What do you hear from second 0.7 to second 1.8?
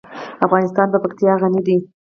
په پکتیکا غني دی.